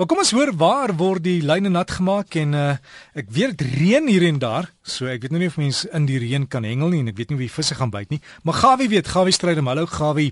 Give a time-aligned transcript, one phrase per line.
[0.00, 2.68] Maar kom ons hoor waar word die lyne nat gemaak en uh,
[3.20, 6.06] ek weet dit reën hier en daar, so ek weet nou nie of mense in
[6.08, 8.20] die reën kan hengel nie en ek weet nie wie visse gaan byt nie.
[8.48, 9.68] Maar Gawie weet, Gawie stryd hom.
[9.68, 10.30] Hallo Gawie.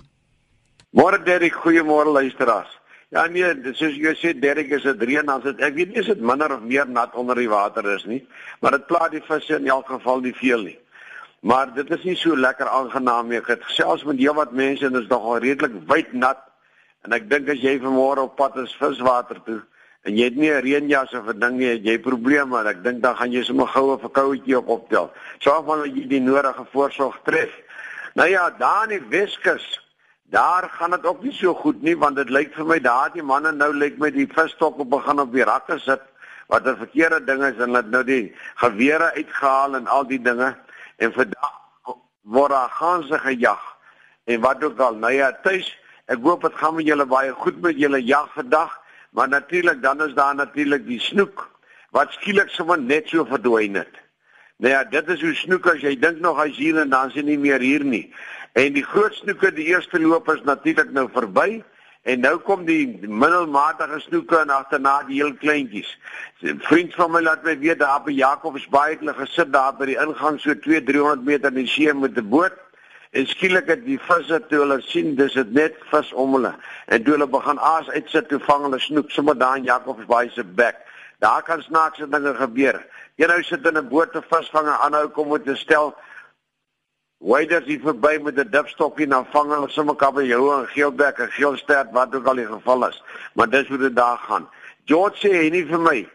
[0.96, 2.72] Môre Derek, goeiemôre luisteraars.
[3.12, 6.09] Ja nee, soos jy sê Derek is dit reën as dit ek weet nie is
[6.14, 8.23] dit minder of meer nat onder die water is nie,
[8.64, 10.79] maar dit pla die visse in elk geval nie veel nie.
[11.45, 13.45] Maar dit is nie so lekker aangenaam nie.
[13.45, 16.47] Ek het gesels met heelwat mense en dit is nogal redelik wyd nat
[17.09, 19.62] En ek dink as jy vanmôre op pad is viswater toe
[20.04, 23.00] en jy het nie 'n reënjas of 'n ding nie, jy probleme en ek dink
[23.03, 25.11] dan gaan jy sommer goue verkouetjie op optel.
[25.39, 27.48] Sorg maar dat jy die nodige voorsorg tref.
[28.14, 29.81] Nou ja, daar in die Weskus,
[30.25, 33.22] daar gaan dit ook nie so goed nie want dit lyk vir my daar die
[33.22, 36.03] manne nou lyk met die visstok op begin op die rakke sit
[36.48, 40.56] wat 'n verkeerde ding is en hulle nou die gewere uitgehaal en al die dinge
[40.98, 41.56] en vandag
[42.22, 43.77] word daar ganse gejag
[44.25, 44.95] en wat ook al.
[44.95, 48.72] Nou ja, tuis Ek hoop dit gaan met julle baie goed met julle jag vandag,
[49.12, 51.48] maar natuurlik dan is daar natuurlik die snoek
[51.92, 53.92] wat skielik sommer net so verdwyn het.
[54.56, 57.17] Nou ja, dit is hoe snoek as jy dink nog as hier en dan is
[57.17, 58.06] hy nie meer hier nie.
[58.56, 61.62] En die groot snoeke, die eerste loop is natuurlik nou verby
[62.09, 65.91] en nou kom die middelmatige snoeke en agterna die heel kleintjies.
[66.42, 69.92] 'n Vriend van my laat my weet daar by Jakobsbaai het hulle gesit daar by
[69.92, 72.56] die ingang so 2-300 meter in die see met 'n boot
[73.11, 76.53] En skielik het die visse toe hulle sien dis dit net vis om hulle
[76.87, 80.45] en toe hulle begin aas uitsit toe vang hulle snoek sommer daar in Jakobsbaai se
[80.45, 80.77] bek.
[81.19, 82.83] Daar kan snaakse dinge gebeur.
[83.17, 85.95] Eenhou sit in 'n boot te visvang en aanhou kom met 'n stel
[87.19, 91.33] waders hier verby met 'n dipstokkie en dan vang hulle sommer kabeljou en geelbek en
[91.33, 93.03] geelstert wat ook al die geval is.
[93.34, 94.48] Maar dis hoe dit daar gaan.
[94.84, 96.09] George sê hy nie vir my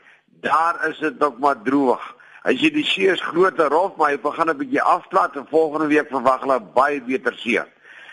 [0.43, 2.15] daar is dit ook maar droog.
[2.43, 5.87] As jy die see is groter rof, maar hy begin 'n bietjie afplat en volgende
[5.87, 7.61] week verwag hulle baie beter see.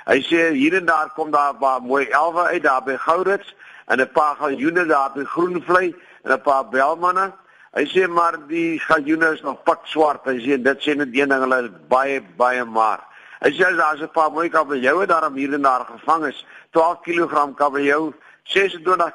[0.06, 3.54] Hy sê hier en daar kom daar baie mooi elwe uit daar by Gourits
[3.88, 7.32] en 'n paar galjoene daar by Groenvlei en 'n paar belmanne.
[7.74, 10.24] Hy sê maar die galjoene is nog pak swart.
[10.24, 13.00] Hy sê dit sê net een ding, hulle is baie baie maar.
[13.42, 16.46] Hy sê daar's 'n paar mooi kabeljoue daar om hier en daar gevang is.
[16.70, 18.14] 12 kg kabeljou,
[18.44, 19.12] 26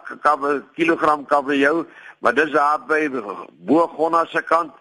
[0.75, 1.85] kg kabeljou,
[2.19, 3.09] maar dis daar by
[3.63, 4.73] Boegonna se kant.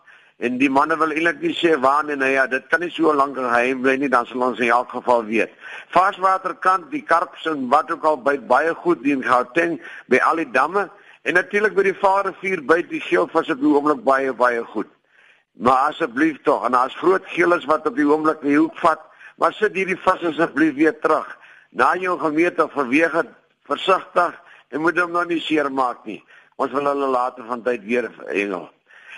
[0.43, 2.17] En die manne wil eintlik nie sê waar nie.
[2.19, 4.91] Nou ja, dit kan nie so lank geheim bly nie, dan sal ons in elk
[4.91, 5.55] geval weet.
[5.95, 9.79] Varswaterkant, die karps en wat ook al by baie goed in Gauteng
[10.11, 10.89] by al die damme
[11.23, 14.91] en natuurlik by die Vaalrivier by die geelvis op die oomblik baie baie goed.
[15.55, 19.01] Maar asseblief tog, en daar's groot geelis wat op die oomblik die hoek vat,
[19.39, 21.29] maar sit hierdie vis asseblief weer terug.
[21.71, 23.31] Na jou gemeente verweeg het
[23.71, 24.35] versigtig
[24.75, 26.21] en moet hom nou nie seermaak nie.
[26.59, 28.69] Ons wil hulle later van tyd weer hengel.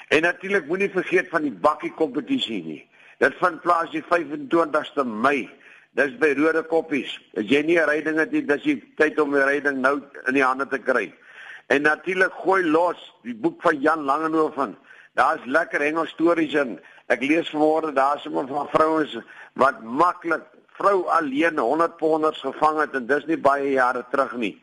[0.08, 2.82] En natuurlik moenie vergeet van die bakkie kompetisie nie.
[3.18, 5.48] Dit vind plaas die 25ste Mei.
[5.96, 7.16] Dis by Rode Koppies.
[7.34, 10.34] As jy nie 'n ryding het nie, dis die tyd om 'n ryding nou in
[10.34, 11.12] die hande te kry.
[11.66, 14.76] En natuurlik gooi los die boek van Jan Langehoven.
[15.14, 16.78] Daar's lekker Engels stories in.
[17.06, 19.18] Ek lees vanmôre daar's sommer van vrouens
[19.54, 20.42] wat maklik
[20.76, 24.62] vrou alleen 100 ponders gevang het en dis nie baie jare terug nie.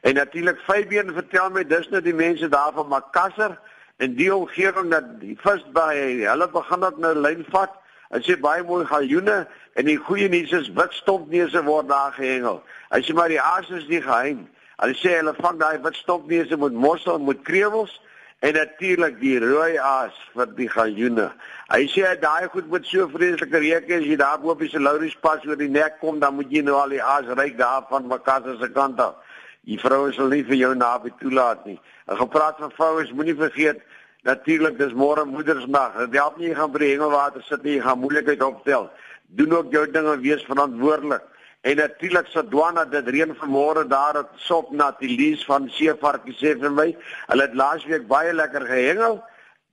[0.00, 3.58] En natuurlik Fabien vertel my dis nou die mense daar van Makassar
[3.96, 5.92] en die omgewing dat die vis by
[6.24, 7.74] hulle begin dat nou lyn vat.
[8.10, 9.44] Hulle sê baie mooi galjoene
[9.78, 12.62] en die goeie nuus is wit stompneuse word daar gehengel.
[12.90, 14.44] Hulle sê maar die aas is nie geheim.
[14.82, 18.00] Hulle sê hulle vang daai wit stompneuse met mossel en met krewels
[18.44, 21.30] en natuurlik die rooi aas vir die galjoene.
[21.72, 25.14] Hy sê daai goed met so vreeslike reuke as jy daar bo op die Lauris
[25.22, 28.10] pas oor die nek kom dan moet jy nou al die aas ryk daar van
[28.10, 29.14] Makassar se kant af.
[29.64, 31.78] Die vroue sal nie vir jou naby toelaat nie.
[32.06, 33.80] En gepraat van vroue, moenie vergeet
[34.24, 35.96] natuurlik dis môre moedersdag.
[36.06, 38.90] Dit help nie jy gaan by die hengelwater sit nie, jy gaan moeilikheid opstel.
[39.38, 41.24] Doen ook jou dinge wees verantwoordelik.
[41.64, 46.72] En natuurlik se dwana dit reën vanmôre daar op Sop Natilies van Seevarkie sê vir
[46.72, 46.90] my,
[47.30, 49.16] hulle het laasweek baie lekker gehengel,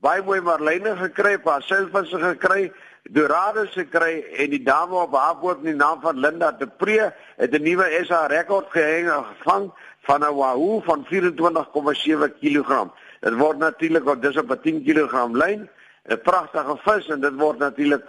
[0.01, 2.71] baie mooi marline gekry, paar silvisse gekry
[3.09, 7.13] Dorades gekry en die dame op haar boot met die naam van Linda de Pre
[7.37, 9.71] het 'n nuwe SA rekord gehang gevang
[10.05, 12.91] van 'n wahoo van 24,7 kg.
[13.19, 15.69] Dit word natuurlik op dis op 'n 10 kg lyn,
[16.09, 18.05] 'n pragtige vis en dit word natuurlik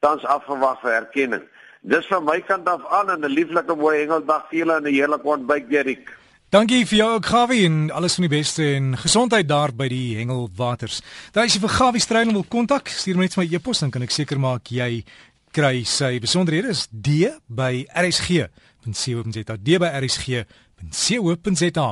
[0.00, 1.42] tans afgewag vir erkenning.
[1.80, 5.26] Dis van my kant af aan 'n lieflike mooi hengeldag vir julle en 'n heerlike
[5.26, 6.16] ontbyt, Dirk.
[6.54, 10.14] Dankie vir jou ook Gawie en alles van die beste en gesondheid daar by die
[10.14, 11.00] Hengelwaters.
[11.34, 14.06] Daar is jy vir Gawie Strydom wil kontak, stuur my net my e-pos dan kan
[14.06, 15.02] ek seker maak jy
[15.50, 16.70] kry sy besonderhede.
[16.70, 21.86] Is d by rsg.co.za d by rsg.co.za